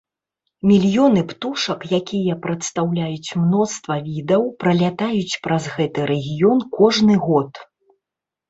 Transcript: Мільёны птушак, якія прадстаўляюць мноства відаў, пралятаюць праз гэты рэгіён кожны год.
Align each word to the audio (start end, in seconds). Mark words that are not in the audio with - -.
Мільёны 0.69 1.21
птушак, 1.33 1.79
якія 1.99 2.37
прадстаўляюць 2.45 3.35
мноства 3.41 3.99
відаў, 4.09 4.41
пралятаюць 4.65 5.39
праз 5.45 5.63
гэты 5.75 5.99
рэгіён 6.15 6.59
кожны 6.81 7.13
год. 7.29 7.51